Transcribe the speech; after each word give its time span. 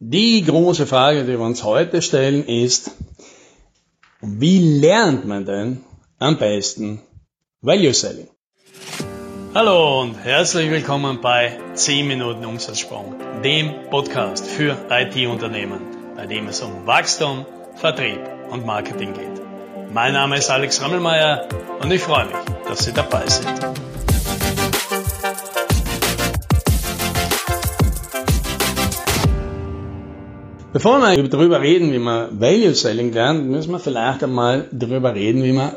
Die 0.00 0.44
große 0.44 0.86
Frage, 0.86 1.24
die 1.24 1.32
wir 1.32 1.40
uns 1.40 1.64
heute 1.64 2.02
stellen, 2.02 2.46
ist, 2.46 2.92
wie 4.20 4.78
lernt 4.78 5.26
man 5.26 5.44
denn 5.44 5.80
am 6.20 6.38
besten 6.38 7.02
Value 7.62 7.92
Selling? 7.92 8.28
Hallo 9.56 10.02
und 10.02 10.14
herzlich 10.14 10.70
willkommen 10.70 11.20
bei 11.20 11.58
10 11.74 12.06
Minuten 12.06 12.44
Umsatzsprung, 12.44 13.16
dem 13.42 13.90
Podcast 13.90 14.46
für 14.46 14.76
IT-Unternehmen, 14.88 15.80
bei 16.14 16.26
dem 16.26 16.46
es 16.46 16.60
um 16.60 16.86
Wachstum, 16.86 17.44
Vertrieb 17.74 18.20
und 18.50 18.64
Marketing 18.64 19.14
geht. 19.14 19.42
Mein 19.92 20.12
Name 20.12 20.38
ist 20.38 20.48
Alex 20.48 20.80
Rammelmeier 20.80 21.48
und 21.82 21.90
ich 21.90 22.02
freue 22.02 22.26
mich, 22.26 22.36
dass 22.68 22.84
Sie 22.84 22.92
dabei 22.92 23.26
sind. 23.26 23.97
Bevor 30.78 31.00
wir 31.00 31.28
darüber 31.28 31.60
reden, 31.60 31.92
wie 31.92 31.98
man 31.98 32.40
Value 32.40 32.72
Selling 32.72 33.12
lernt, 33.12 33.50
müssen 33.50 33.72
wir 33.72 33.80
vielleicht 33.80 34.22
einmal 34.22 34.68
darüber 34.70 35.12
reden, 35.12 35.42
wie 35.42 35.50
man 35.50 35.72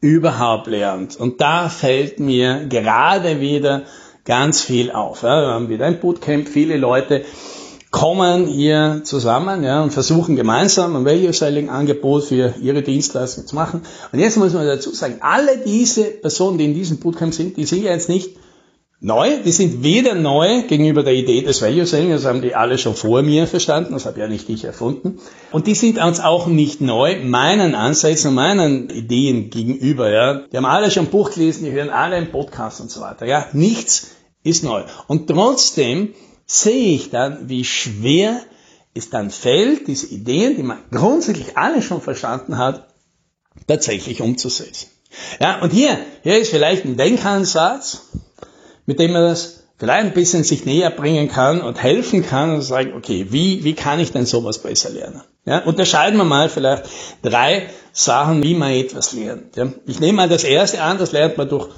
überhaupt 0.00 0.68
lernt. 0.68 1.18
Und 1.18 1.40
da 1.40 1.68
fällt 1.68 2.20
mir 2.20 2.66
gerade 2.68 3.40
wieder 3.40 3.82
ganz 4.24 4.62
viel 4.62 4.92
auf. 4.92 5.24
Ja, 5.24 5.40
wir 5.42 5.48
haben 5.48 5.68
wieder 5.70 5.86
ein 5.86 5.98
Bootcamp, 5.98 6.48
viele 6.48 6.76
Leute 6.76 7.24
kommen 7.90 8.46
hier 8.46 9.00
zusammen 9.02 9.64
ja, 9.64 9.82
und 9.82 9.90
versuchen 9.90 10.36
gemeinsam 10.36 10.94
ein 10.94 11.04
Value 11.04 11.32
Selling 11.32 11.68
Angebot 11.68 12.22
für 12.22 12.54
ihre 12.62 12.82
Dienstleistung 12.82 13.48
zu 13.48 13.56
machen. 13.56 13.82
Und 14.12 14.20
jetzt 14.20 14.36
muss 14.36 14.52
man 14.52 14.64
dazu 14.68 14.92
sagen, 14.92 15.16
alle 15.20 15.58
diese 15.66 16.04
Personen, 16.04 16.58
die 16.58 16.66
in 16.66 16.74
diesem 16.74 16.98
Bootcamp 16.98 17.34
sind, 17.34 17.56
die 17.56 17.64
sind 17.64 17.82
ja 17.82 17.90
jetzt 17.90 18.08
nicht 18.08 18.36
neu. 19.04 19.42
Die 19.44 19.52
sind 19.52 19.82
weder 19.82 20.14
neu 20.14 20.62
gegenüber 20.62 21.02
der 21.02 21.12
Idee 21.12 21.42
des 21.42 21.60
Value 21.60 21.84
Selling, 21.84 22.10
das 22.10 22.24
haben 22.24 22.40
die 22.40 22.54
alle 22.54 22.78
schon 22.78 22.96
vor 22.96 23.22
mir 23.22 23.46
verstanden, 23.46 23.92
das 23.92 24.06
habe 24.06 24.18
ja 24.18 24.28
nicht 24.28 24.48
ich 24.48 24.64
erfunden. 24.64 25.20
Und 25.52 25.66
die 25.66 25.74
sind 25.74 25.98
uns 25.98 26.20
auch 26.20 26.46
nicht 26.46 26.80
neu 26.80 27.22
meinen 27.22 27.74
Ansätzen 27.74 28.30
und 28.30 28.36
meinen 28.36 28.88
Ideen 28.88 29.50
gegenüber. 29.50 30.10
Ja. 30.10 30.34
Die 30.50 30.56
haben 30.56 30.64
alle 30.64 30.90
schon 30.90 31.04
ein 31.04 31.10
Buch 31.10 31.32
gelesen, 31.32 31.64
die 31.64 31.72
hören 31.72 31.90
alle 31.90 32.16
einen 32.16 32.30
Podcast 32.30 32.80
und 32.80 32.90
so 32.90 33.02
weiter. 33.02 33.26
Ja. 33.26 33.46
Nichts 33.52 34.08
ist 34.42 34.64
neu. 34.64 34.84
Und 35.06 35.28
trotzdem 35.28 36.14
sehe 36.46 36.94
ich 36.94 37.10
dann, 37.10 37.50
wie 37.50 37.64
schwer 37.64 38.40
es 38.94 39.10
dann 39.10 39.30
fällt, 39.30 39.86
diese 39.86 40.06
Ideen, 40.06 40.56
die 40.56 40.62
man 40.62 40.78
grundsätzlich 40.90 41.58
alle 41.58 41.82
schon 41.82 42.00
verstanden 42.00 42.56
hat, 42.56 42.88
tatsächlich 43.66 44.22
umzusetzen. 44.22 44.88
Ja, 45.40 45.60
und 45.60 45.72
hier, 45.72 45.98
hier 46.22 46.38
ist 46.38 46.50
vielleicht 46.50 46.84
ein 46.84 46.96
Denkansatz, 46.96 48.08
mit 48.86 48.98
dem 48.98 49.12
man 49.12 49.22
das 49.22 49.64
vielleicht 49.76 50.06
ein 50.06 50.14
bisschen 50.14 50.44
sich 50.44 50.64
näher 50.64 50.90
bringen 50.90 51.28
kann 51.28 51.60
und 51.60 51.82
helfen 51.82 52.24
kann 52.24 52.54
und 52.54 52.62
sagen, 52.62 52.92
okay, 52.96 53.26
wie, 53.30 53.64
wie 53.64 53.74
kann 53.74 54.00
ich 54.00 54.12
denn 54.12 54.26
sowas 54.26 54.58
besser 54.58 54.90
lernen? 54.90 55.22
Ja, 55.44 55.58
unterscheiden 55.58 56.16
wir 56.16 56.24
mal 56.24 56.48
vielleicht 56.48 56.84
drei 57.22 57.68
Sachen, 57.92 58.42
wie 58.42 58.54
man 58.54 58.72
etwas 58.72 59.12
lernt. 59.12 59.56
Ja, 59.56 59.68
ich 59.86 60.00
nehme 60.00 60.16
mal 60.16 60.28
das 60.28 60.44
erste 60.44 60.80
an, 60.80 60.98
das 60.98 61.12
lernt 61.12 61.36
man 61.36 61.48
durch, 61.48 61.68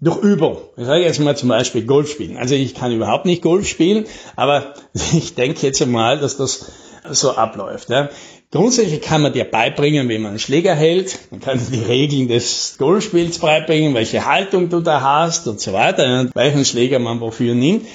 durch 0.00 0.22
Übung. 0.22 0.58
Ich 0.76 0.86
sage 0.86 1.02
jetzt 1.02 1.20
mal 1.20 1.36
zum 1.36 1.48
Beispiel 1.48 1.84
Golf 1.84 2.10
spielen. 2.10 2.36
Also 2.36 2.54
ich 2.54 2.74
kann 2.74 2.92
überhaupt 2.92 3.26
nicht 3.26 3.42
Golf 3.42 3.68
spielen, 3.68 4.06
aber 4.36 4.74
ich 5.12 5.34
denke 5.34 5.66
jetzt 5.66 5.84
mal, 5.86 6.18
dass 6.18 6.36
das 6.36 6.72
so 7.10 7.32
abläuft. 7.32 7.90
Ja. 7.90 8.08
Grundsätzlich 8.52 9.00
kann 9.00 9.22
man 9.22 9.32
dir 9.32 9.44
beibringen, 9.44 10.10
wie 10.10 10.18
man 10.18 10.32
einen 10.32 10.38
Schläger 10.38 10.74
hält. 10.74 11.18
Man 11.30 11.40
kann 11.40 11.58
dir 11.58 11.78
die 11.78 11.84
Regeln 11.84 12.28
des 12.28 12.74
Golfspiels 12.78 13.38
beibringen, 13.38 13.94
welche 13.94 14.26
Haltung 14.26 14.68
du 14.68 14.80
da 14.80 15.00
hast 15.00 15.48
und 15.48 15.58
so 15.58 15.72
weiter, 15.72 16.20
und 16.20 16.34
welchen 16.34 16.66
Schläger 16.66 16.98
man 16.98 17.20
wofür 17.20 17.54
nimmt. 17.54 17.86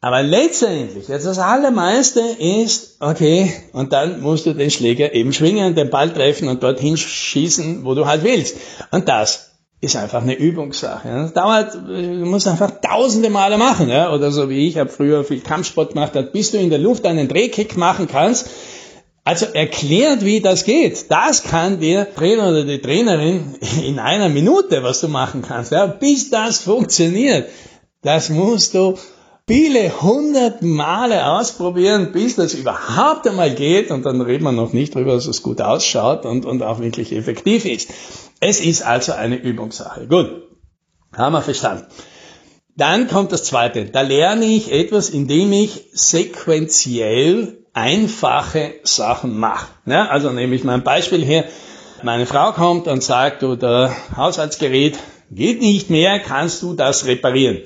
Aber 0.00 0.22
letztendlich, 0.22 1.08
jetzt 1.08 1.26
das 1.26 1.38
Allermeiste 1.38 2.22
ist, 2.38 2.96
okay, 3.00 3.52
und 3.74 3.92
dann 3.92 4.22
musst 4.22 4.46
du 4.46 4.54
den 4.54 4.70
Schläger 4.70 5.12
eben 5.14 5.34
schwingen, 5.34 5.74
den 5.74 5.90
Ball 5.90 6.10
treffen 6.10 6.48
und 6.48 6.62
dorthin 6.62 6.96
schießen, 6.96 7.84
wo 7.84 7.94
du 7.94 8.06
halt 8.06 8.24
willst. 8.24 8.56
Und 8.92 9.06
das 9.06 9.50
ist 9.82 9.96
einfach 9.96 10.22
eine 10.22 10.34
Übungssache. 10.34 11.08
Das 11.08 11.34
dauert, 11.34 11.74
du 11.74 12.24
musst 12.24 12.48
einfach 12.48 12.70
tausende 12.80 13.28
Male 13.28 13.58
machen, 13.58 13.90
ja, 13.90 14.14
oder 14.14 14.30
so 14.30 14.48
wie 14.48 14.66
ich, 14.66 14.78
habe 14.78 14.88
früher 14.88 15.24
viel 15.24 15.40
Kampfsport 15.40 15.92
gemacht, 15.92 16.12
bis 16.32 16.52
du 16.52 16.56
in 16.56 16.70
der 16.70 16.78
Luft 16.78 17.04
einen 17.04 17.28
Drehkick 17.28 17.76
machen 17.76 18.08
kannst, 18.10 18.48
also 19.30 19.46
erklärt, 19.46 20.24
wie 20.24 20.40
das 20.40 20.64
geht. 20.64 21.08
Das 21.08 21.44
kann 21.44 21.78
der 21.78 22.12
Trainer 22.12 22.48
oder 22.48 22.64
die 22.64 22.80
Trainerin 22.80 23.54
in 23.80 24.00
einer 24.00 24.28
Minute, 24.28 24.82
was 24.82 25.00
du 25.00 25.06
machen 25.06 25.42
kannst. 25.46 25.70
Ja, 25.70 25.86
bis 25.86 26.30
das 26.30 26.58
funktioniert, 26.58 27.48
das 28.02 28.28
musst 28.28 28.74
du 28.74 28.98
viele 29.46 30.02
hundert 30.02 30.62
Male 30.62 31.24
ausprobieren, 31.30 32.10
bis 32.10 32.34
das 32.34 32.54
überhaupt 32.54 33.28
einmal 33.28 33.54
geht. 33.54 33.92
Und 33.92 34.04
dann 34.04 34.20
reden 34.20 34.42
wir 34.42 34.50
noch 34.50 34.72
nicht 34.72 34.96
darüber, 34.96 35.14
dass 35.14 35.28
es 35.28 35.44
gut 35.44 35.60
ausschaut 35.60 36.26
und, 36.26 36.44
und 36.44 36.64
auch 36.64 36.80
wirklich 36.80 37.12
effektiv 37.12 37.64
ist. 37.66 37.88
Es 38.40 38.60
ist 38.60 38.82
also 38.82 39.12
eine 39.12 39.36
Übungssache. 39.36 40.08
Gut, 40.08 40.42
haben 41.16 41.34
wir 41.34 41.42
verstanden. 41.42 41.84
Dann 42.76 43.06
kommt 43.06 43.30
das 43.30 43.44
Zweite. 43.44 43.84
Da 43.84 44.00
lerne 44.00 44.46
ich 44.46 44.72
etwas, 44.72 45.08
indem 45.08 45.52
ich 45.52 45.84
sequenziell 45.92 47.59
einfache 47.72 48.74
Sachen 48.82 49.38
mache. 49.38 49.68
Ja, 49.86 50.06
also 50.06 50.30
nehme 50.30 50.54
ich 50.54 50.64
mal 50.64 50.74
ein 50.74 50.84
Beispiel 50.84 51.24
hier. 51.24 51.44
Meine 52.02 52.26
Frau 52.26 52.52
kommt 52.52 52.86
und 52.86 53.02
sagt, 53.02 53.42
du, 53.42 53.56
der 53.56 53.94
Haushaltsgerät 54.16 54.98
geht 55.30 55.60
nicht 55.60 55.90
mehr, 55.90 56.18
kannst 56.18 56.62
du 56.62 56.74
das 56.74 57.06
reparieren? 57.06 57.58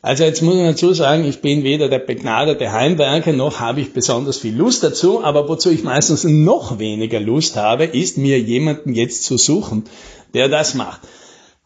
Also 0.00 0.24
jetzt 0.24 0.42
muss 0.42 0.56
ich 0.56 0.62
dazu 0.62 0.94
sagen, 0.94 1.24
ich 1.24 1.40
bin 1.40 1.62
weder 1.62 1.88
der 1.88 2.00
begnadete 2.00 2.72
Heimwerker, 2.72 3.32
noch 3.32 3.60
habe 3.60 3.80
ich 3.80 3.92
besonders 3.92 4.38
viel 4.38 4.56
Lust 4.56 4.82
dazu, 4.82 5.22
aber 5.22 5.48
wozu 5.48 5.70
ich 5.70 5.84
meistens 5.84 6.24
noch 6.24 6.80
weniger 6.80 7.20
Lust 7.20 7.56
habe, 7.56 7.84
ist 7.84 8.18
mir 8.18 8.40
jemanden 8.40 8.94
jetzt 8.94 9.22
zu 9.24 9.38
suchen, 9.38 9.84
der 10.34 10.48
das 10.48 10.74
macht. 10.74 11.02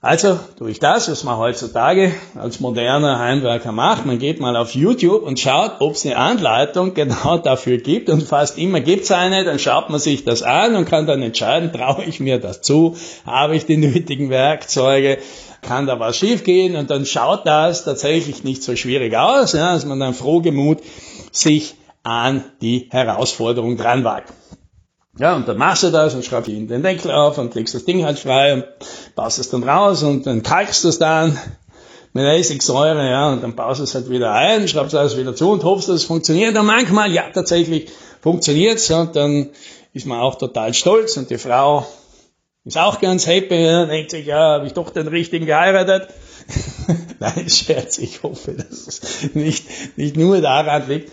Also 0.06 0.38
durch 0.56 0.78
das, 0.78 1.10
was 1.10 1.24
man 1.24 1.36
heutzutage 1.36 2.14
als 2.36 2.60
moderner 2.60 3.18
Heimwerker 3.18 3.72
macht, 3.72 4.06
man 4.06 4.20
geht 4.20 4.38
mal 4.38 4.54
auf 4.56 4.72
YouTube 4.72 5.24
und 5.24 5.40
schaut, 5.40 5.80
ob 5.80 5.94
es 5.94 6.06
eine 6.06 6.16
Anleitung 6.16 6.94
genau 6.94 7.38
dafür 7.42 7.78
gibt. 7.78 8.08
Und 8.08 8.22
fast 8.22 8.56
immer 8.56 8.78
gibt 8.78 9.02
es 9.02 9.10
eine, 9.10 9.42
dann 9.42 9.58
schaut 9.58 9.90
man 9.90 9.98
sich 9.98 10.22
das 10.22 10.44
an 10.44 10.76
und 10.76 10.84
kann 10.84 11.08
dann 11.08 11.22
entscheiden, 11.22 11.72
traue 11.76 12.04
ich 12.04 12.20
mir 12.20 12.38
das 12.38 12.62
zu, 12.62 12.94
habe 13.26 13.56
ich 13.56 13.66
die 13.66 13.78
nötigen 13.78 14.30
Werkzeuge, 14.30 15.18
kann 15.62 15.88
da 15.88 15.98
was 15.98 16.16
schiefgehen? 16.16 16.76
Und 16.76 16.88
dann 16.88 17.04
schaut 17.04 17.44
das 17.44 17.84
tatsächlich 17.84 18.44
nicht 18.44 18.62
so 18.62 18.76
schwierig 18.76 19.16
aus, 19.16 19.54
ja, 19.54 19.72
dass 19.72 19.86
man 19.86 19.98
dann 19.98 20.14
frohgemut 20.14 20.82
sich 21.32 21.74
an 22.04 22.44
die 22.62 22.86
Herausforderung 22.92 23.76
dran 23.76 24.04
wagt. 24.04 24.32
Ja, 25.18 25.34
und 25.34 25.48
dann 25.48 25.56
machst 25.56 25.82
du 25.82 25.90
das 25.90 26.14
und 26.14 26.24
schraubst 26.24 26.48
den 26.48 26.82
Deckel 26.82 27.10
auf 27.10 27.38
und 27.38 27.54
legst 27.54 27.74
das 27.74 27.84
Ding 27.84 28.04
halt 28.04 28.18
frei 28.18 28.54
und 28.54 28.64
baust 29.14 29.38
es 29.38 29.48
dann 29.48 29.62
raus 29.62 30.02
und 30.02 30.26
dann 30.26 30.42
kalkst 30.42 30.84
du 30.84 30.88
es 30.88 30.98
dann 30.98 31.38
mit 32.12 32.24
Essigsäure, 32.24 33.08
ja, 33.08 33.32
und 33.32 33.42
dann 33.42 33.54
baust 33.54 33.80
du 33.80 33.84
es 33.84 33.94
halt 33.94 34.10
wieder 34.10 34.32
ein, 34.32 34.68
schraubst 34.68 34.94
alles 34.94 35.16
wieder 35.16 35.34
zu 35.34 35.50
und 35.50 35.64
hoffst, 35.64 35.88
dass 35.88 35.96
es 35.96 36.04
funktioniert. 36.04 36.56
Und 36.56 36.66
manchmal, 36.66 37.12
ja, 37.12 37.24
tatsächlich 37.32 37.90
funktioniert 38.20 38.78
es 38.78 38.90
und 38.90 39.16
dann 39.16 39.50
ist 39.92 40.06
man 40.06 40.20
auch 40.20 40.36
total 40.36 40.74
stolz 40.74 41.16
und 41.16 41.30
die 41.30 41.38
Frau 41.38 41.86
ist 42.64 42.76
auch 42.76 43.00
ganz 43.00 43.26
happy, 43.26 43.64
ja, 43.64 43.86
denkt 43.86 44.10
sich, 44.10 44.26
ja, 44.26 44.54
habe 44.54 44.66
ich 44.66 44.72
doch 44.72 44.90
den 44.90 45.06
richtigen 45.08 45.46
geheiratet. 45.46 46.08
Nein, 47.20 47.48
Scherz, 47.48 47.98
ich 47.98 48.22
hoffe, 48.22 48.52
dass 48.52 48.86
es 48.86 49.34
nicht, 49.34 49.96
nicht 49.96 50.16
nur 50.16 50.40
daran 50.40 50.88
liegt. 50.88 51.10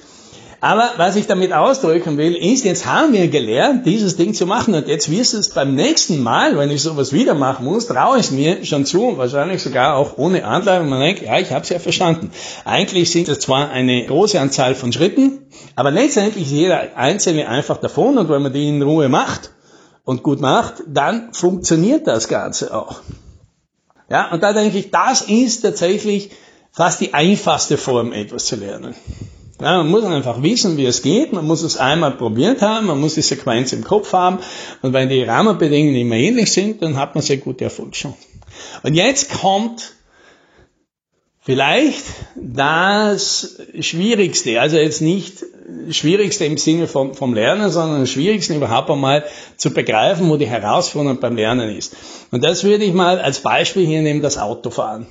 Aber 0.63 0.91
was 0.95 1.17
ich 1.17 1.27
damit 1.27 1.51
ausdrücken 1.51 2.15
will, 2.15 2.37
ist, 2.37 2.63
jetzt 2.63 2.85
haben 2.85 3.11
wir 3.11 3.27
gelernt, 3.27 3.85
dieses 3.85 4.15
Ding 4.15 4.33
zu 4.33 4.45
machen 4.45 4.73
und 4.73 4.87
jetzt 4.87 5.11
wirst 5.11 5.33
du 5.33 5.37
es 5.39 5.49
beim 5.49 5.75
nächsten 5.75 6.23
Mal, 6.23 6.57
wenn 6.57 6.71
ich 6.71 6.81
sowas 6.81 7.11
wieder 7.11 7.33
machen 7.33 7.65
muss, 7.65 7.87
traue 7.87 8.17
ich 8.19 8.27
es 8.27 8.31
mir 8.31 8.63
schon 8.63 8.85
zu, 8.85 9.17
wahrscheinlich 9.17 9.61
sogar 9.61 9.97
auch 9.97 10.17
ohne 10.17 10.45
Anleitung. 10.45 10.87
Man 10.87 11.01
denkt, 11.01 11.21
ja, 11.21 11.37
ich 11.37 11.51
habe 11.51 11.63
es 11.63 11.69
ja 11.69 11.79
verstanden. 11.79 12.31
Eigentlich 12.63 13.11
sind 13.11 13.27
es 13.27 13.41
zwar 13.41 13.71
eine 13.71 14.05
große 14.05 14.39
Anzahl 14.39 14.73
von 14.73 14.93
Schritten, 14.93 15.47
aber 15.75 15.91
letztendlich 15.91 16.45
ist 16.45 16.51
jeder 16.51 16.95
einzelne 16.95 17.49
einfach 17.49 17.75
davon 17.75 18.17
und 18.17 18.29
wenn 18.29 18.41
man 18.41 18.53
die 18.53 18.69
in 18.69 18.81
Ruhe 18.81 19.09
macht 19.09 19.51
und 20.05 20.23
gut 20.23 20.39
macht, 20.39 20.75
dann 20.87 21.33
funktioniert 21.33 22.07
das 22.07 22.29
Ganze 22.29 22.73
auch. 22.73 23.01
Ja, 24.09 24.31
und 24.31 24.41
da 24.41 24.53
denke 24.53 24.77
ich, 24.77 24.91
das 24.91 25.23
ist 25.23 25.59
tatsächlich 25.59 26.31
fast 26.71 27.01
die 27.01 27.13
einfachste 27.13 27.77
Form, 27.77 28.13
etwas 28.13 28.45
zu 28.45 28.55
lernen. 28.55 28.95
Ja, 29.61 29.77
man 29.77 29.89
muss 29.89 30.03
einfach 30.03 30.41
wissen, 30.41 30.77
wie 30.77 30.85
es 30.85 31.03
geht, 31.03 31.31
man 31.31 31.45
muss 31.45 31.61
es 31.61 31.77
einmal 31.77 32.11
probiert 32.11 32.61
haben, 32.61 32.87
man 32.87 32.99
muss 32.99 33.13
die 33.13 33.21
Sequenz 33.21 33.71
im 33.71 33.83
Kopf 33.83 34.11
haben 34.11 34.39
und 34.81 34.93
wenn 34.93 35.09
die 35.09 35.23
Rahmenbedingungen 35.23 35.95
immer 35.95 36.15
ähnlich 36.15 36.51
sind, 36.51 36.81
dann 36.81 36.97
hat 36.97 37.13
man 37.15 37.21
sehr 37.21 37.37
gute 37.37 37.65
Erfolg 37.65 37.95
schon. 37.95 38.15
Und 38.81 38.95
jetzt 38.95 39.31
kommt 39.31 39.93
vielleicht 41.39 42.03
das 42.35 43.57
Schwierigste, 43.79 44.59
also 44.59 44.77
jetzt 44.77 45.01
nicht 45.01 45.45
Schwierigste 45.91 46.45
im 46.45 46.57
Sinne 46.57 46.87
vom, 46.87 47.13
vom 47.13 47.33
Lernen, 47.33 47.69
sondern 47.69 48.01
das 48.01 48.09
Schwierigste 48.09 48.55
überhaupt 48.55 48.89
einmal 48.89 49.23
zu 49.57 49.71
begreifen, 49.71 50.29
wo 50.29 50.37
die 50.37 50.47
Herausforderung 50.47 51.19
beim 51.19 51.35
Lernen 51.35 51.75
ist. 51.75 51.95
Und 52.31 52.43
das 52.43 52.63
würde 52.63 52.83
ich 52.85 52.93
mal 52.93 53.19
als 53.19 53.39
Beispiel 53.41 53.85
hier 53.85 54.01
nehmen, 54.01 54.21
das 54.21 54.37
Autofahren. 54.37 55.05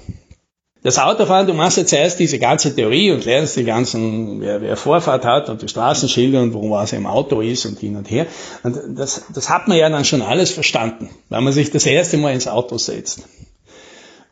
Das 0.84 0.98
Autofahren, 0.98 1.46
du 1.46 1.54
machst 1.54 1.76
jetzt 1.76 1.92
erst 1.92 2.18
diese 2.18 2.40
ganze 2.40 2.74
Theorie 2.74 3.12
und 3.12 3.24
lernst 3.24 3.56
die 3.56 3.62
ganzen, 3.62 4.40
wer, 4.40 4.60
wer 4.60 4.76
Vorfahrt 4.76 5.24
hat 5.24 5.48
und 5.48 5.62
die 5.62 5.68
Straßenschilder 5.68 6.42
und 6.42 6.54
wo 6.54 6.70
was 6.70 6.92
im 6.92 7.06
Auto 7.06 7.40
ist 7.40 7.66
und 7.66 7.78
hin 7.78 7.94
und 7.94 8.10
her. 8.10 8.26
Und 8.64 8.76
das, 8.98 9.26
das 9.32 9.48
hat 9.48 9.68
man 9.68 9.78
ja 9.78 9.88
dann 9.88 10.04
schon 10.04 10.22
alles 10.22 10.50
verstanden, 10.50 11.08
wenn 11.28 11.44
man 11.44 11.52
sich 11.52 11.70
das 11.70 11.86
erste 11.86 12.16
Mal 12.16 12.34
ins 12.34 12.48
Auto 12.48 12.78
setzt. 12.78 13.22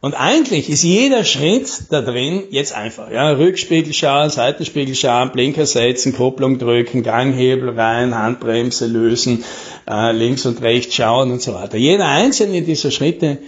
Und 0.02 0.14
eigentlich 0.14 0.70
ist 0.70 0.82
jeder 0.82 1.24
Schritt 1.24 1.70
da 1.90 2.00
drin 2.00 2.44
jetzt 2.50 2.74
einfach. 2.74 3.10
Ja, 3.12 3.30
Rückspiegel 3.30 3.92
schauen, 3.92 4.30
Seitenspiegel 4.30 4.94
schauen, 4.94 5.30
Blinker 5.30 5.66
setzen, 5.66 6.16
Kupplung 6.16 6.58
drücken, 6.58 7.02
Ganghebel 7.02 7.78
rein, 7.78 8.18
Handbremse 8.18 8.86
lösen, 8.86 9.44
äh, 9.88 10.10
links 10.12 10.46
und 10.46 10.62
rechts 10.62 10.94
schauen 10.94 11.30
und 11.30 11.42
so 11.42 11.54
weiter. 11.54 11.76
Jeder 11.76 12.08
einzelne 12.08 12.62
dieser 12.62 12.90
Schritte 12.90 13.38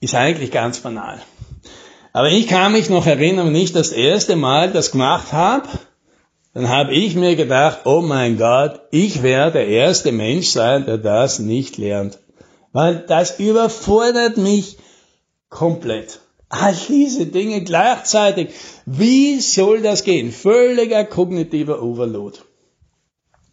ist 0.00 0.14
eigentlich 0.14 0.50
ganz 0.50 0.80
banal. 0.80 1.22
Aber 2.14 2.30
ich 2.30 2.46
kann 2.46 2.70
mich 2.70 2.88
noch 2.88 3.06
erinnern, 3.06 3.48
wenn 3.48 3.56
ich 3.56 3.72
das 3.72 3.90
erste 3.90 4.36
Mal 4.36 4.70
das 4.70 4.92
gemacht 4.92 5.32
habe, 5.32 5.68
dann 6.54 6.68
habe 6.68 6.94
ich 6.94 7.16
mir 7.16 7.34
gedacht, 7.34 7.80
oh 7.86 8.02
mein 8.02 8.38
Gott, 8.38 8.80
ich 8.92 9.24
werde 9.24 9.54
der 9.54 9.66
erste 9.66 10.12
Mensch 10.12 10.46
sein, 10.46 10.86
der 10.86 10.98
das 10.98 11.40
nicht 11.40 11.76
lernt. 11.76 12.20
Weil 12.72 13.04
das 13.08 13.40
überfordert 13.40 14.36
mich 14.36 14.78
komplett. 15.48 16.20
All 16.48 16.76
diese 16.88 17.26
Dinge 17.26 17.64
gleichzeitig. 17.64 18.50
Wie 18.86 19.40
soll 19.40 19.82
das 19.82 20.04
gehen? 20.04 20.30
Völliger 20.30 21.04
kognitiver 21.04 21.82
Overload. 21.82 22.38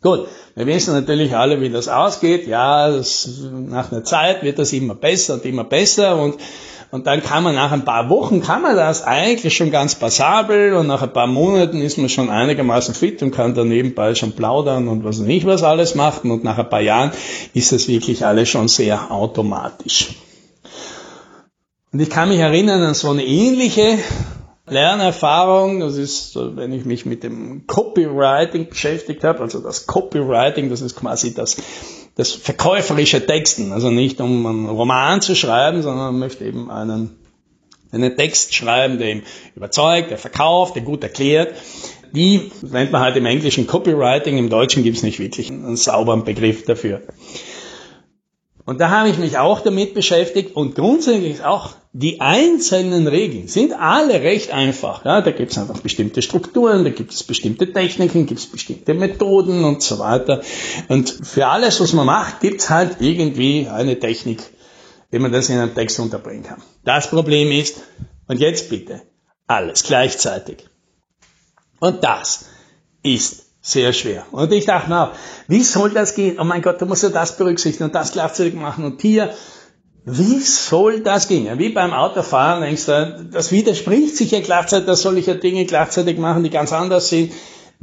Gut, 0.01 0.27
wir 0.53 0.67
wissen 0.67 0.93
natürlich 0.93 1.35
alle, 1.35 1.61
wie 1.61 1.69
das 1.71 1.87
ausgeht. 1.87 2.45
Ja, 2.45 2.91
das, 2.91 3.27
nach 3.51 3.91
einer 3.91 4.03
Zeit 4.03 4.43
wird 4.43 4.59
das 4.59 4.71
immer 4.71 4.93
besser 4.93 5.35
und 5.35 5.45
immer 5.45 5.63
besser 5.63 6.21
und 6.21 6.37
und 6.91 7.07
dann 7.07 7.23
kann 7.23 7.43
man 7.43 7.55
nach 7.55 7.71
ein 7.71 7.85
paar 7.85 8.09
Wochen, 8.09 8.41
kann 8.41 8.61
man 8.61 8.75
das 8.75 9.03
eigentlich 9.03 9.55
schon 9.55 9.71
ganz 9.71 9.95
passabel 9.95 10.73
und 10.73 10.87
nach 10.87 11.01
ein 11.01 11.13
paar 11.13 11.27
Monaten 11.27 11.81
ist 11.81 11.97
man 11.97 12.09
schon 12.09 12.29
einigermaßen 12.29 12.93
fit 12.93 13.23
und 13.23 13.31
kann 13.31 13.55
dann 13.55 13.69
nebenbei 13.69 14.13
schon 14.13 14.33
plaudern 14.33 14.89
und 14.89 15.05
was 15.05 15.19
nicht 15.19 15.45
was 15.45 15.63
alles 15.63 15.95
machen 15.95 16.31
und 16.31 16.43
nach 16.43 16.57
ein 16.57 16.69
paar 16.69 16.81
Jahren 16.81 17.11
ist 17.53 17.71
das 17.71 17.87
wirklich 17.87 18.25
alles 18.25 18.49
schon 18.49 18.67
sehr 18.67 19.09
automatisch. 19.09 20.09
Und 21.93 21.99
ich 22.01 22.09
kann 22.09 22.29
mich 22.29 22.39
erinnern 22.39 22.81
an 22.81 22.93
so 22.93 23.09
eine 23.09 23.25
ähnliche 23.25 23.97
Lernerfahrung, 24.67 25.79
das 25.79 25.97
ist, 25.97 26.35
wenn 26.35 26.71
ich 26.71 26.85
mich 26.85 27.05
mit 27.05 27.23
dem 27.23 27.67
Copywriting 27.67 28.69
beschäftigt 28.69 29.23
habe, 29.23 29.39
also 29.41 29.59
das 29.59 29.87
Copywriting, 29.87 30.69
das 30.69 30.81
ist 30.81 30.95
quasi 30.95 31.33
das 31.33 31.57
das 32.15 32.31
verkäuferische 32.31 33.25
Texten, 33.25 33.71
also 33.71 33.89
nicht 33.89 34.19
um 34.19 34.45
einen 34.45 34.69
Roman 34.69 35.21
zu 35.21 35.35
schreiben, 35.35 35.81
sondern 35.81 36.07
man 36.07 36.19
möchte 36.19 36.45
eben 36.45 36.69
einen, 36.69 37.17
einen 37.91 38.15
Text 38.15 38.53
schreiben, 38.53 38.97
der 38.97 39.11
ihm 39.11 39.23
überzeugt, 39.55 40.11
der 40.11 40.17
verkauft, 40.17 40.75
der 40.75 40.83
gut 40.83 41.03
erklärt. 41.03 41.55
Die 42.13 42.51
nennt 42.61 42.91
man 42.91 43.01
halt 43.01 43.15
im 43.15 43.25
Englischen 43.25 43.67
Copywriting, 43.67 44.37
im 44.37 44.49
Deutschen 44.49 44.83
gibt 44.83 44.97
es 44.97 45.03
nicht 45.03 45.19
wirklich 45.19 45.49
einen 45.49 45.77
sauberen 45.77 46.25
Begriff 46.25 46.65
dafür. 46.65 47.01
Und 48.65 48.79
da 48.79 48.89
habe 48.89 49.09
ich 49.09 49.17
mich 49.17 49.37
auch 49.37 49.61
damit 49.61 49.93
beschäftigt 49.93 50.55
und 50.55 50.75
grundsätzlich 50.75 51.43
auch 51.43 51.71
die 51.93 52.21
einzelnen 52.21 53.07
Regeln 53.07 53.47
sind 53.47 53.73
alle 53.73 54.21
recht 54.21 54.51
einfach. 54.51 55.03
Ja, 55.03 55.21
da 55.21 55.31
gibt 55.31 55.51
es 55.51 55.57
einfach 55.57 55.79
bestimmte 55.79 56.21
Strukturen, 56.21 56.83
da 56.83 56.89
gibt 56.89 57.11
es 57.11 57.23
bestimmte 57.23 57.73
Techniken, 57.73 58.25
gibt 58.25 58.39
es 58.39 58.47
bestimmte 58.47 58.93
Methoden 58.93 59.65
und 59.65 59.81
so 59.81 59.99
weiter. 59.99 60.41
Und 60.87 61.09
für 61.09 61.47
alles, 61.47 61.81
was 61.81 61.93
man 61.93 62.05
macht, 62.05 62.39
gibt 62.39 62.61
es 62.61 62.69
halt 62.69 62.97
irgendwie 62.99 63.67
eine 63.67 63.99
Technik, 63.99 64.41
wie 65.09 65.19
man 65.19 65.31
das 65.31 65.49
in 65.49 65.57
einem 65.57 65.75
Text 65.75 65.99
unterbringen 65.99 66.43
kann. 66.43 66.61
Das 66.85 67.09
Problem 67.09 67.51
ist, 67.51 67.81
und 68.27 68.39
jetzt 68.39 68.69
bitte, 68.69 69.01
alles 69.47 69.83
gleichzeitig. 69.83 70.65
Und 71.79 72.03
das 72.03 72.45
ist 73.03 73.40
sehr 73.61 73.93
schwer. 73.93 74.25
Und 74.31 74.51
ich 74.51 74.65
dachte, 74.65 74.87
na, 74.89 75.11
wie 75.47 75.63
soll 75.63 75.91
das 75.91 76.15
gehen? 76.15 76.37
Oh 76.39 76.43
mein 76.43 76.61
Gott, 76.61 76.81
du 76.81 76.85
musst 76.85 77.03
ja 77.03 77.09
das 77.09 77.37
berücksichtigen 77.37 77.85
und 77.85 77.95
das 77.95 78.11
gleichzeitig 78.11 78.55
machen 78.55 78.83
und 78.83 79.01
hier. 79.01 79.33
Wie 80.03 80.39
soll 80.39 81.01
das 81.01 81.27
gehen? 81.27 81.59
Wie 81.59 81.69
beim 81.69 81.93
Autofahren 81.93 82.63
denkst 82.63 82.85
du, 82.87 83.29
das 83.31 83.51
widerspricht 83.51 84.17
sich 84.17 84.31
ja 84.31 84.39
gleichzeitig, 84.39 84.87
da 84.87 84.95
soll 84.95 85.19
ich 85.19 85.27
ja 85.27 85.35
Dinge 85.35 85.65
gleichzeitig 85.65 86.17
machen, 86.17 86.43
die 86.43 86.49
ganz 86.49 86.73
anders 86.73 87.09
sind. 87.09 87.31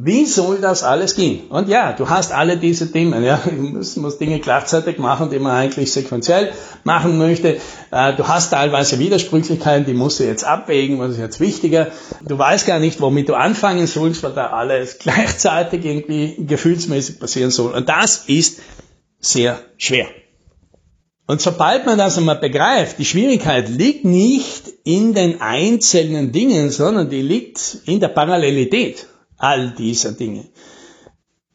Wie 0.01 0.27
soll 0.27 0.61
das 0.61 0.85
alles 0.85 1.17
gehen? 1.17 1.49
Und 1.49 1.69
ja, 1.69 1.93
du 1.93 2.09
hast 2.09 2.31
alle 2.31 2.57
diese 2.57 2.93
Themen. 2.93 3.25
Ja, 3.25 3.43
du 3.45 3.51
musst, 3.51 3.97
musst 3.97 4.21
Dinge 4.21 4.39
gleichzeitig 4.39 4.99
machen, 4.99 5.29
die 5.29 5.41
man 5.41 5.51
eigentlich 5.51 5.91
sequenziell 5.91 6.53
machen 6.85 7.19
möchte. 7.19 7.57
Äh, 7.91 8.15
du 8.15 8.29
hast 8.29 8.51
teilweise 8.51 9.01
Widersprüchlichkeiten, 9.01 9.87
die 9.87 9.95
musst 9.95 10.21
du 10.21 10.25
jetzt 10.25 10.45
abwägen, 10.45 11.01
was 11.01 11.15
ist 11.15 11.19
jetzt 11.19 11.41
wichtiger. 11.41 11.89
Du 12.23 12.39
weißt 12.39 12.65
gar 12.65 12.79
nicht, 12.79 13.01
womit 13.01 13.29
du 13.29 13.35
anfangen 13.35 13.89
sollst, 13.89 14.23
weil 14.23 14.35
da 14.35 14.51
alles 14.51 14.99
gleichzeitig 15.01 15.85
irgendwie 15.85 16.47
gefühlsmäßig 16.47 17.19
passieren 17.19 17.51
soll. 17.51 17.73
Und 17.73 17.89
das 17.89 18.29
ist 18.29 18.61
sehr 19.19 19.59
schwer. 19.79 20.07
Und 21.27 21.41
sobald 21.41 21.87
man 21.87 21.99
das 21.99 22.17
einmal 22.17 22.39
begreift, 22.39 23.01
die 23.01 23.05
Schwierigkeit 23.05 23.69
liegt 23.69 24.05
nicht 24.05 24.63
in 24.85 25.13
den 25.13 25.41
einzelnen 25.41 26.31
Dingen, 26.31 26.71
sondern 26.71 27.11
die 27.11 27.21
liegt 27.21 27.79
in 27.87 27.99
der 27.99 28.09
Parallelität 28.09 29.09
all 29.39 29.71
dieser 29.71 30.13
Dinge. 30.13 30.45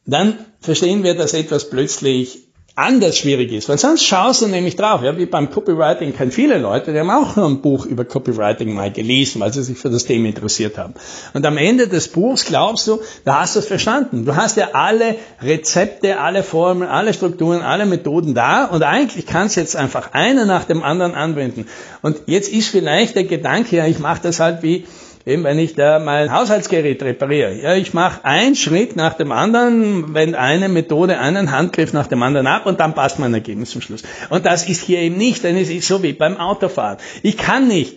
Dann 0.06 0.38
verstehen 0.60 1.02
wir, 1.02 1.14
dass 1.14 1.32
etwas 1.32 1.70
plötzlich 1.70 2.44
anders 2.76 3.16
schwierig 3.16 3.52
ist. 3.52 3.68
Weil 3.68 3.78
sonst 3.78 4.04
schaust 4.04 4.42
du 4.42 4.48
nämlich 4.48 4.74
drauf, 4.74 5.02
ja, 5.02 5.16
wie 5.16 5.26
beim 5.26 5.50
Copywriting 5.50 6.12
kennen 6.12 6.32
viele 6.32 6.58
Leute, 6.58 6.92
die 6.92 6.98
haben 6.98 7.10
auch 7.10 7.36
noch 7.36 7.48
ein 7.48 7.60
Buch 7.60 7.86
über 7.86 8.04
Copywriting 8.04 8.74
mal 8.74 8.90
gelesen, 8.90 9.40
weil 9.40 9.52
sie 9.52 9.62
sich 9.62 9.78
für 9.78 9.90
das 9.90 10.04
Thema 10.04 10.28
interessiert 10.28 10.76
haben. 10.76 10.94
Und 11.34 11.46
am 11.46 11.56
Ende 11.56 11.86
des 11.86 12.08
Buchs 12.08 12.44
glaubst 12.44 12.88
du, 12.88 13.00
da 13.24 13.42
hast 13.42 13.54
du 13.54 13.60
es 13.60 13.66
verstanden. 13.66 14.24
Du 14.24 14.34
hast 14.34 14.56
ja 14.56 14.70
alle 14.72 15.14
Rezepte, 15.40 16.18
alle 16.18 16.42
Formeln, 16.42 16.90
alle 16.90 17.14
Strukturen, 17.14 17.62
alle 17.62 17.86
Methoden 17.86 18.34
da 18.34 18.64
und 18.64 18.82
eigentlich 18.82 19.26
kannst 19.26 19.56
du 19.56 19.60
jetzt 19.60 19.76
einfach 19.76 20.12
eine 20.12 20.44
nach 20.44 20.64
dem 20.64 20.82
anderen 20.82 21.14
anwenden. 21.14 21.66
Und 22.02 22.22
jetzt 22.26 22.52
ist 22.52 22.68
vielleicht 22.68 23.14
der 23.14 23.24
Gedanke, 23.24 23.76
ja, 23.76 23.86
ich 23.86 24.00
mache 24.00 24.22
das 24.22 24.40
halt 24.40 24.64
wie 24.64 24.84
eben 25.26 25.44
wenn 25.44 25.58
ich 25.58 25.74
da 25.74 25.98
mein 25.98 26.32
Haushaltsgerät 26.32 27.02
repariere. 27.02 27.54
Ja, 27.54 27.74
ich 27.74 27.94
mache 27.94 28.24
einen 28.24 28.54
Schritt 28.56 28.96
nach 28.96 29.14
dem 29.14 29.32
anderen, 29.32 30.14
wenn 30.14 30.34
eine 30.34 30.68
Methode 30.68 31.18
einen 31.18 31.50
Handgriff 31.50 31.92
nach 31.92 32.06
dem 32.06 32.22
anderen 32.22 32.46
ab 32.46 32.66
und 32.66 32.80
dann 32.80 32.94
passt 32.94 33.18
mein 33.18 33.32
Ergebnis 33.32 33.70
zum 33.70 33.80
Schluss. 33.80 34.02
Und 34.28 34.44
das 34.44 34.68
ist 34.68 34.82
hier 34.82 34.98
eben 34.98 35.16
nicht, 35.16 35.44
denn 35.44 35.56
es 35.56 35.70
ist 35.70 35.88
so 35.88 36.02
wie 36.02 36.12
beim 36.12 36.36
Autofahren. 36.36 36.98
Ich 37.22 37.36
kann 37.36 37.68
nicht 37.68 37.96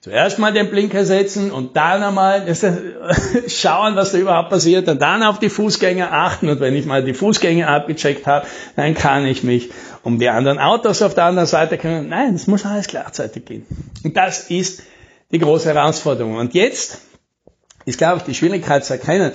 zuerst 0.00 0.38
mal 0.38 0.52
den 0.52 0.70
Blinker 0.70 1.04
setzen 1.04 1.50
und 1.50 1.76
dann 1.76 2.02
einmal 2.02 2.46
schauen, 3.48 3.96
was 3.96 4.12
da 4.12 4.18
überhaupt 4.18 4.50
passiert 4.50 4.86
und 4.88 5.00
dann 5.00 5.22
auf 5.22 5.40
die 5.40 5.48
Fußgänger 5.48 6.12
achten 6.12 6.48
und 6.48 6.60
wenn 6.60 6.76
ich 6.76 6.86
mal 6.86 7.02
die 7.02 7.14
Fußgänger 7.14 7.68
abgecheckt 7.68 8.26
habe, 8.26 8.46
dann 8.76 8.94
kann 8.94 9.26
ich 9.26 9.42
mich 9.42 9.70
um 10.04 10.20
die 10.20 10.28
anderen 10.28 10.58
Autos 10.58 11.02
auf 11.02 11.14
der 11.14 11.24
anderen 11.24 11.48
Seite 11.48 11.78
kümmern. 11.78 12.08
Nein, 12.08 12.34
es 12.34 12.46
muss 12.46 12.64
alles 12.64 12.86
gleichzeitig 12.86 13.46
gehen. 13.46 13.66
Und 14.04 14.16
das 14.16 14.48
ist 14.50 14.82
die 15.30 15.38
große 15.38 15.72
Herausforderung. 15.72 16.36
Und 16.36 16.54
jetzt 16.54 17.00
ist, 17.84 17.98
glaube 17.98 18.18
ich, 18.18 18.22
die 18.24 18.34
Schwierigkeit 18.34 18.84
zu 18.84 18.94
erkennen, 18.94 19.32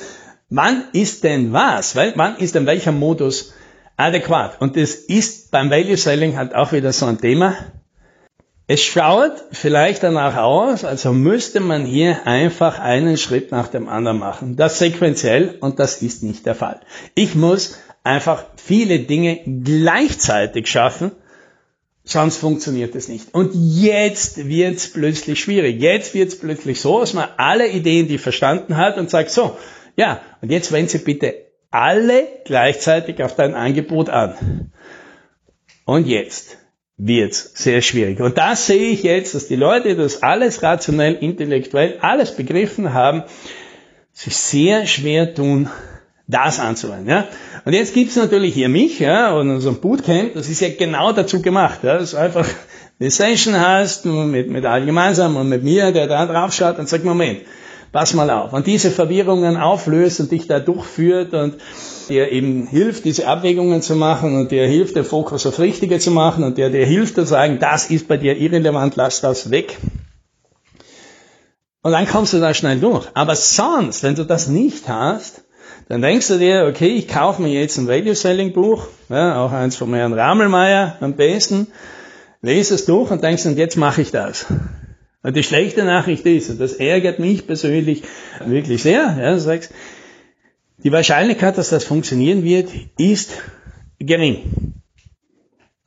wann 0.50 0.84
ist 0.94 1.24
denn 1.24 1.54
was? 1.54 1.96
Wann 1.96 2.38
ist 2.38 2.56
denn 2.56 2.66
welcher 2.66 2.92
Modus 2.92 3.54
adäquat? 3.98 4.62
Und 4.62 4.78
das 4.78 4.96
ist 4.96 5.52
beim 5.52 5.70
Value 5.70 5.98
Selling 5.98 6.38
halt 6.38 6.54
auch 6.56 6.72
wieder 6.72 6.94
so 6.94 7.06
ein 7.06 7.20
Thema. 7.20 7.56
Es 8.68 8.82
schaut 8.82 9.34
vielleicht 9.52 10.04
danach 10.04 10.38
aus, 10.38 10.86
also 10.86 11.12
müsste 11.12 11.60
man 11.60 11.84
hier 11.84 12.26
einfach 12.26 12.80
einen 12.80 13.18
Schritt 13.18 13.52
nach 13.52 13.68
dem 13.68 13.90
anderen 13.90 14.20
machen. 14.20 14.56
Das 14.56 14.80
sequenziell 14.80 15.58
und 15.60 15.80
das 15.80 16.02
ist 16.02 16.24
nicht 16.24 16.46
der 16.46 16.56
Fall. 16.56 16.80
Ich 17.14 17.36
muss 17.36 17.80
einfach 18.04 18.46
viele 18.56 19.00
Dinge 19.00 19.42
gleichzeitig 19.46 20.68
schaffen, 20.68 21.12
Sonst 22.04 22.38
funktioniert 22.38 22.96
es 22.96 23.08
nicht. 23.08 23.34
Und 23.34 23.52
jetzt 23.54 24.48
wird 24.48 24.76
es 24.76 24.92
plötzlich 24.92 25.40
schwierig. 25.40 25.80
Jetzt 25.80 26.14
wird 26.14 26.30
es 26.30 26.40
plötzlich 26.40 26.82
so, 26.82 27.00
dass 27.00 27.14
man 27.14 27.30
alle 27.38 27.68
Ideen, 27.68 28.08
die 28.08 28.18
verstanden 28.18 28.78
hat 28.78 28.98
und 28.98 29.10
sagt, 29.10 29.30
so, 29.30 29.58
ja, 29.96 30.22
und 30.42 30.52
jetzt 30.52 30.72
wenden 30.72 30.90
Sie 30.90 30.98
bitte 30.98 31.36
alle 31.70 32.28
gleichzeitig 32.46 33.24
auf 33.24 33.36
dein 33.36 33.54
Angebot 33.54 34.10
an. 34.10 34.72
Und 35.86 36.08
jetzt 36.08 36.58
wird's 36.98 37.52
sehr 37.56 37.82
schwierig. 37.82 38.20
Und 38.20 38.38
das 38.38 38.68
sehe 38.68 38.92
ich 38.92 39.04
jetzt, 39.04 39.36
dass 39.36 39.48
die 39.48 39.56
Leute 39.56 39.96
das 39.96 40.24
alles 40.24 40.64
rationell, 40.64 41.16
intellektuell, 41.16 41.98
alles 42.02 42.36
begriffen 42.36 42.94
haben, 42.94 43.24
sich 44.12 44.36
sehr 44.36 44.86
schwer 44.86 45.34
tun, 45.34 45.70
das 46.32 46.60
anzuwenden. 46.60 47.10
Ja? 47.10 47.28
Und 47.66 47.74
jetzt 47.74 47.94
gibt's 47.94 48.16
natürlich 48.16 48.54
hier 48.54 48.70
mich 48.70 49.00
ja, 49.00 49.34
und 49.34 49.50
unserem 49.50 49.80
Bootcamp, 49.80 50.34
das 50.34 50.50
ist 50.50 50.62
ja 50.62 50.70
genau 50.70 51.12
dazu 51.12 51.42
gemacht. 51.42 51.80
Ja? 51.84 51.98
Dass 51.98 52.12
du 52.12 52.18
einfach 52.18 52.48
eine 53.00 53.12
Session 53.12 53.60
hast 53.60 54.06
mit, 54.06 54.50
mit 54.50 54.66
allen 54.66 54.86
gemeinsam 54.86 55.36
und 55.36 55.50
mit 55.50 55.64
mir, 55.64 55.92
der 55.92 56.08
da 56.08 56.26
drauf 56.26 56.54
schaut 56.54 56.80
und 56.80 56.88
sagt, 56.88 57.04
Moment, 57.04 57.42
pass 57.92 58.14
mal 58.14 58.30
auf. 58.30 58.54
Und 58.54 58.68
diese 58.68 58.92
Verwirrungen 58.92 59.58
auflöst 59.58 60.20
und 60.20 60.32
dich 60.32 60.48
da 60.48 60.60
durchführt 60.60 61.34
und 61.34 61.56
dir 62.10 62.32
eben 62.32 62.68
hilft, 62.68 63.06
diese 63.06 63.28
Abwägungen 63.28 63.82
zu 63.82 63.96
machen 63.96 64.38
und 64.38 64.52
dir 64.52 64.68
hilft, 64.68 64.96
den 64.96 65.04
Fokus 65.04 65.46
auf 65.46 65.60
Richtige 65.60 66.00
zu 66.00 66.12
machen 66.12 66.44
und 66.44 66.58
der 66.58 66.70
dir 66.70 66.86
hilft 66.86 67.16
zu 67.16 67.26
sagen, 67.26 67.60
das 67.60 67.90
ist 67.90 68.08
bei 68.08 68.18
dir 68.18 68.38
irrelevant, 68.38 68.96
lass 68.96 69.22
das 69.22 69.52
weg. 69.52 69.78
Und 71.84 71.94
dann 71.94 72.08
kommst 72.08 72.34
du 72.34 72.40
da 72.40 72.54
schnell 72.54 72.80
durch. 72.80 73.08
Aber 73.16 73.36
sonst, 73.36 74.04
wenn 74.04 74.16
du 74.16 74.24
das 74.24 74.48
nicht 74.48 74.88
hast, 74.88 75.44
dann 75.92 76.02
denkst 76.02 76.30
du 76.30 76.38
dir, 76.38 76.68
okay, 76.70 76.88
ich 76.88 77.10
kaufe 77.10 77.42
mir 77.42 77.52
jetzt 77.52 77.78
ein 77.78 77.86
Value 77.86 78.16
Selling 78.16 78.54
Buch, 78.54 78.88
ja, 79.10 79.44
auch 79.44 79.52
eins 79.52 79.76
von 79.76 79.94
Herrn 79.94 80.14
Ramelmeier 80.14 80.96
am 81.02 81.18
besten, 81.18 81.68
lese 82.42 82.76
es 82.76 82.86
durch 82.86 83.12
und 83.12 83.22
denkst, 83.22 83.46
und 83.46 83.58
jetzt 83.58 83.76
mache 83.76 84.02
ich 84.02 84.10
das. 84.10 84.46
Und 85.22 85.36
die 85.36 85.44
schlechte 85.44 85.84
Nachricht 85.84 86.26
ist, 86.26 86.50
und 86.50 86.62
das 86.62 86.72
ärgert 86.72 87.20
mich 87.20 87.46
persönlich 87.46 88.04
wirklich 88.46 88.82
sehr, 88.82 89.18
ja, 89.20 89.34
du 89.34 89.40
sagst, 89.42 89.74
die 90.82 90.94
Wahrscheinlichkeit, 90.94 91.58
dass 91.58 91.72
das 91.72 91.84
funktionieren 91.84 92.46
wird, 92.46 92.70
ist 92.98 93.34
gering. 94.00 94.76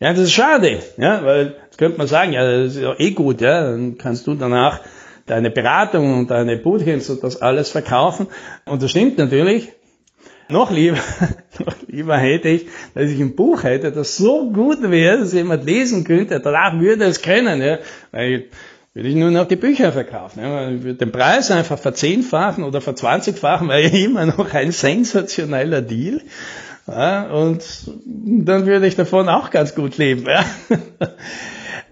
Ja, 0.01 0.11
das 0.11 0.25
ist 0.25 0.33
schade, 0.33 0.81
ja, 0.99 1.25
weil 1.25 1.57
jetzt 1.65 1.79
könnte 1.79 1.97
man 1.97 2.09
sagen, 2.09 2.35
ja, 2.35 2.47
das 2.47 2.77
ist 2.77 2.83
ja 2.83 2.95
eh 2.99 3.13
gut, 3.13 3.41
ja, 3.41 3.71
dann 3.71 3.97
kannst 3.97 4.27
du 4.27 4.35
danach 4.35 4.83
deine 5.25 5.51
Beratung 5.51 6.19
und 6.19 6.31
deine 6.31 6.59
Bootcamps 6.59 7.09
und 7.09 7.25
das 7.25 7.41
alles 7.41 7.71
verkaufen. 7.71 8.27
Und 8.67 8.83
das 8.83 8.91
stimmt 8.91 9.17
natürlich. 9.17 9.73
Noch 10.49 10.71
lieber, 10.71 10.99
noch 11.65 11.75
lieber 11.87 12.17
hätte 12.19 12.49
ich, 12.49 12.67
dass 12.95 13.11
ich 13.11 13.21
ein 13.21 13.35
Buch 13.35 13.63
hätte, 13.63 13.93
das 13.93 14.17
so 14.17 14.51
gut 14.51 14.83
wäre, 14.83 15.19
dass 15.19 15.33
jemand 15.33 15.65
lesen 15.65 16.05
könnte, 16.05 16.41
danach 16.41 16.79
würde 16.79 17.05
es 17.05 17.23
können, 17.23 17.63
ja, 17.63 17.79
weil 18.13 18.47
würde 18.95 19.09
ich 19.09 19.17
nur 19.17 19.33
noch 19.33 19.49
die 19.49 19.57
Bücher 19.57 19.91
verkaufen. 19.91 20.41
Ja, 20.41 20.71
ich 20.71 20.85
würde 20.85 20.99
den 20.99 21.11
Preis 21.11 21.51
einfach 21.51 21.79
verzehnfachen 21.79 22.63
oder 22.63 22.81
verzwanzigfachen, 22.81 23.67
weil 23.67 23.93
immer 23.93 24.27
noch 24.27 24.55
ein 24.55 24.71
sensationeller 24.71 25.83
Deal. 25.83 26.21
Ja, 26.87 27.29
und 27.31 27.65
dann 28.15 28.67
würde 28.67 28.87
ich 28.87 28.95
davon 28.95 29.29
auch 29.29 29.51
ganz 29.51 29.75
gut 29.75 29.99
leben. 29.99 30.27
Ja. 30.27 30.45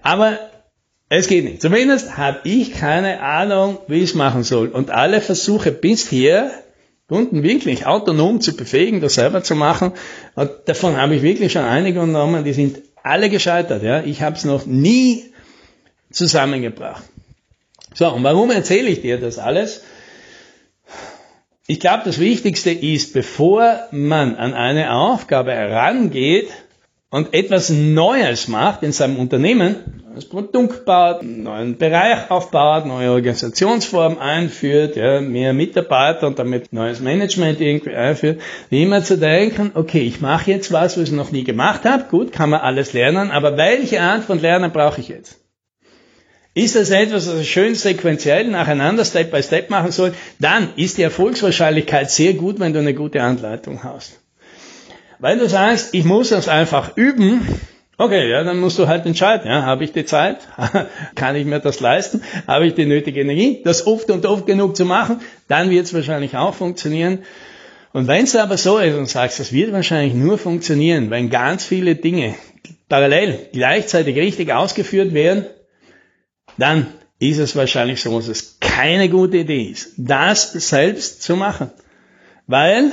Aber 0.02 0.38
es 1.08 1.26
geht 1.26 1.44
nicht. 1.44 1.60
Zumindest 1.60 2.16
habe 2.16 2.40
ich 2.44 2.72
keine 2.72 3.20
Ahnung, 3.20 3.78
wie 3.88 3.98
ich 3.98 4.10
es 4.10 4.14
machen 4.14 4.44
soll. 4.44 4.68
Und 4.68 4.90
alle 4.90 5.20
Versuche 5.20 5.72
bisher, 5.72 6.52
Kunden 7.08 7.42
wirklich 7.42 7.86
autonom 7.86 8.40
zu 8.40 8.56
befähigen, 8.56 9.00
das 9.00 9.14
selber 9.14 9.42
zu 9.42 9.54
machen, 9.54 9.92
und 10.34 10.50
davon 10.66 10.96
habe 10.96 11.14
ich 11.14 11.22
wirklich 11.22 11.52
schon 11.52 11.64
einige 11.64 12.00
unternommen, 12.00 12.44
die 12.44 12.52
sind 12.52 12.80
alle 13.02 13.28
gescheitert. 13.28 13.82
Ja? 13.82 14.02
Ich 14.02 14.22
habe 14.22 14.36
es 14.36 14.44
noch 14.44 14.66
nie 14.66 15.32
zusammengebracht. 16.10 17.02
So, 17.94 18.10
und 18.10 18.24
warum 18.24 18.50
erzähle 18.50 18.88
ich 18.88 19.02
dir 19.02 19.18
das 19.18 19.38
alles? 19.38 19.82
Ich 21.66 21.80
glaube, 21.80 22.02
das 22.04 22.18
Wichtigste 22.18 22.70
ist, 22.70 23.12
bevor 23.12 23.88
man 23.90 24.36
an 24.36 24.54
eine 24.54 24.92
Aufgabe 24.94 25.52
herangeht, 25.52 26.50
und 27.12 27.34
etwas 27.34 27.68
Neues 27.68 28.48
macht 28.48 28.82
in 28.82 28.90
seinem 28.90 29.18
Unternehmen, 29.18 29.76
das 30.14 30.24
Produkt 30.24 30.86
baut, 30.86 31.20
einen 31.20 31.42
neuen 31.42 31.76
Bereich 31.76 32.30
aufbaut, 32.30 32.86
neue 32.86 33.12
Organisationsform 33.12 34.18
einführt, 34.18 34.96
ja, 34.96 35.20
mehr 35.20 35.52
Mitarbeiter 35.52 36.26
und 36.26 36.38
damit 36.38 36.72
neues 36.72 37.00
Management 37.00 37.60
irgendwie 37.60 37.94
einführt, 37.94 38.40
wie 38.70 38.82
immer 38.82 39.04
zu 39.04 39.18
denken, 39.18 39.72
okay, 39.74 40.00
ich 40.00 40.22
mache 40.22 40.50
jetzt 40.50 40.72
was, 40.72 40.96
was 40.96 41.04
ich 41.04 41.12
noch 41.12 41.32
nie 41.32 41.44
gemacht 41.44 41.84
habe, 41.84 42.04
gut, 42.10 42.32
kann 42.32 42.48
man 42.48 42.60
alles 42.60 42.94
lernen, 42.94 43.30
aber 43.30 43.58
welche 43.58 44.00
Art 44.00 44.24
von 44.24 44.40
Lernen 44.40 44.72
brauche 44.72 45.02
ich 45.02 45.08
jetzt? 45.08 45.38
Ist 46.54 46.76
das 46.76 46.88
etwas, 46.88 47.28
was 47.28 47.40
ich 47.40 47.52
schön 47.52 47.74
sequenziell 47.74 48.48
nacheinander 48.48 49.04
Step 49.04 49.30
by 49.30 49.42
Step 49.42 49.68
machen 49.68 49.92
soll, 49.92 50.14
dann 50.38 50.70
ist 50.76 50.96
die 50.96 51.02
Erfolgswahrscheinlichkeit 51.02 52.10
sehr 52.10 52.32
gut, 52.32 52.58
wenn 52.58 52.72
du 52.72 52.78
eine 52.78 52.94
gute 52.94 53.22
Anleitung 53.22 53.84
hast. 53.84 54.21
Weil 55.22 55.38
du 55.38 55.48
sagst, 55.48 55.94
ich 55.94 56.04
muss 56.04 56.30
das 56.30 56.48
einfach 56.48 56.96
üben, 56.96 57.46
okay, 57.96 58.28
ja, 58.28 58.42
dann 58.42 58.58
musst 58.58 58.80
du 58.80 58.88
halt 58.88 59.06
entscheiden, 59.06 59.46
ja, 59.46 59.62
habe 59.62 59.84
ich 59.84 59.92
die 59.92 60.04
Zeit, 60.04 60.38
kann 61.14 61.36
ich 61.36 61.46
mir 61.46 61.60
das 61.60 61.78
leisten, 61.78 62.24
habe 62.48 62.66
ich 62.66 62.74
die 62.74 62.86
nötige 62.86 63.20
Energie, 63.20 63.62
das 63.62 63.86
oft 63.86 64.10
und 64.10 64.26
oft 64.26 64.46
genug 64.46 64.76
zu 64.76 64.84
machen, 64.84 65.20
dann 65.46 65.70
wird 65.70 65.86
es 65.86 65.94
wahrscheinlich 65.94 66.36
auch 66.36 66.54
funktionieren. 66.54 67.20
Und 67.92 68.08
wenn 68.08 68.24
es 68.24 68.34
aber 68.34 68.56
so 68.58 68.78
ist 68.78 68.96
und 68.96 69.08
sagst, 69.08 69.38
das 69.38 69.52
wird 69.52 69.72
wahrscheinlich 69.72 70.12
nur 70.12 70.38
funktionieren, 70.38 71.08
wenn 71.10 71.30
ganz 71.30 71.64
viele 71.64 71.94
Dinge 71.94 72.34
parallel 72.88 73.46
gleichzeitig 73.52 74.16
richtig 74.16 74.52
ausgeführt 74.52 75.14
werden, 75.14 75.46
dann 76.58 76.88
ist 77.20 77.38
es 77.38 77.54
wahrscheinlich 77.54 78.02
so, 78.02 78.18
dass 78.18 78.26
es 78.26 78.58
keine 78.58 79.08
gute 79.08 79.36
Idee 79.36 79.66
ist, 79.70 79.92
das 79.98 80.50
selbst 80.52 81.22
zu 81.22 81.36
machen. 81.36 81.70
Weil 82.48 82.90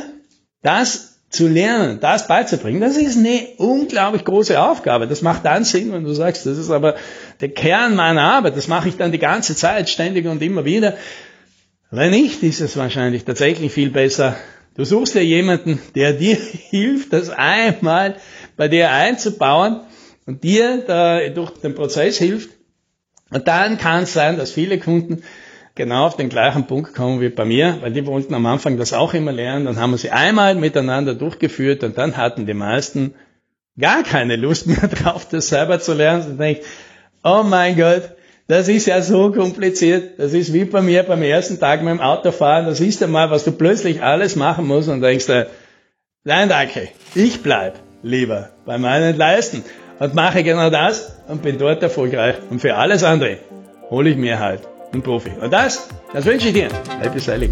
das 0.62 1.09
zu 1.30 1.48
lernen, 1.48 2.00
das 2.00 2.28
beizubringen, 2.28 2.82
das 2.82 2.98
ist 2.98 3.18
eine 3.18 3.48
unglaublich 3.58 4.26
große 4.26 4.60
Aufgabe. 4.60 5.08
Das 5.08 5.22
macht 5.22 5.46
dann 5.46 5.64
Sinn, 5.64 5.94
wenn 5.94 6.04
du 6.04 6.14
sagst, 6.14 6.46
das 6.46 6.58
ist 6.58 6.72
aber 6.72 6.96
der 7.40 7.50
Kern 7.50 7.96
meiner 7.96 8.22
Arbeit, 8.22 8.58
das 8.58 8.68
mache 8.68 8.90
ich 8.90 8.98
dann 8.98 9.12
die 9.12 9.20
ganze 9.20 9.56
Zeit, 9.56 9.90
ständig 9.90 10.26
und 10.26 10.42
immer 10.42 10.66
wieder. 10.66 10.96
Wenn 11.92 12.12
nicht, 12.12 12.44
ist 12.44 12.62
es 12.62 12.78
wahrscheinlich 12.78 13.26
tatsächlich 13.26 13.72
viel 13.72 13.92
besser. 13.92 14.36
Du 14.76 14.86
suchst 14.86 15.16
ja 15.16 15.22
jemanden, 15.22 15.80
der 15.96 16.14
dir 16.14 16.36
hilft, 16.70 17.14
das 17.14 17.30
einmal 17.30 18.16
bei 18.58 18.68
dir 18.68 18.92
einzubauen 18.92 19.82
und 20.26 20.44
dir 20.44 20.84
da 20.86 21.28
durch 21.30 21.52
den 21.62 21.76
Prozess 21.76 22.18
hilft. 22.18 22.50
Und 23.32 23.48
dann 23.48 23.78
kann 23.78 24.04
es 24.04 24.14
sein, 24.14 24.38
dass 24.38 24.52
viele 24.52 24.80
Kunden 24.80 25.24
genau 25.80 26.08
auf 26.08 26.18
den 26.18 26.28
gleichen 26.28 26.68
Punkt 26.68 26.94
kommen 26.94 27.22
wie 27.22 27.30
bei 27.30 27.46
mir, 27.46 27.78
weil 27.80 27.94
die 27.94 28.06
wollten 28.06 28.34
am 28.34 28.46
Anfang 28.46 28.78
das 28.78 28.92
auch 28.92 29.14
immer 29.14 29.32
lernen, 29.32 29.64
dann 29.64 29.80
haben 29.80 29.92
wir 29.92 29.98
sie 29.98 30.12
einmal 30.12 30.54
miteinander 30.56 31.16
durchgeführt 31.16 31.86
und 31.86 31.98
dann 31.98 32.18
hatten 32.18 32.46
die 32.46 32.54
meisten 32.54 33.16
gar 33.80 34.04
keine 34.04 34.36
Lust 34.36 34.68
mehr 34.68 34.88
drauf, 34.90 35.30
das 35.30 35.48
selber 35.48 35.80
zu 35.80 35.94
lernen. 35.94 36.32
Und 36.32 36.38
denkt, 36.38 36.64
oh 37.24 37.44
mein 37.46 37.78
Gott, 37.78 38.12
das 38.48 38.68
ist 38.68 38.88
ja 38.88 39.02
so 39.02 39.32
kompliziert. 39.32 40.20
Das 40.20 40.34
ist 40.34 40.52
wie 40.52 40.66
bei 40.66 40.82
mir 40.82 41.04
beim 41.04 41.24
ersten 41.24 41.62
Tag 41.62 41.82
mit 41.82 41.94
dem 41.94 42.02
Autofahren. 42.02 42.66
Das 42.66 42.82
ist 42.82 43.02
einmal, 43.02 43.32
was 43.32 43.46
du 43.46 43.54
plötzlich 43.54 44.04
alles 44.04 44.36
machen 44.36 44.68
musst 44.68 44.90
und 44.90 45.00
denkst 45.00 45.28
nein, 46.26 46.50
danke, 46.50 46.90
ich 47.16 47.42
bleib 47.42 47.80
lieber 48.04 48.50
bei 48.66 48.78
meinen 48.78 49.16
Leisten 49.16 49.64
und 50.00 50.14
mache 50.14 50.44
genau 50.44 50.70
das 50.70 51.16
und 51.30 51.42
bin 51.42 51.58
dort 51.58 51.82
erfolgreich. 51.82 52.36
Und 52.50 52.60
für 52.60 52.76
alles 52.76 53.06
andere 53.06 53.38
hole 53.90 54.10
ich 54.10 54.18
mir 54.18 54.40
halt 54.40 54.68
Profi. 54.92 55.32
Und 55.40 55.52
das, 55.52 55.88
das 56.14 56.26
wünsche 56.26 56.48
ich 56.48 56.54
dir. 56.54 56.70
Happy 57.00 57.20
Sailing. 57.20 57.52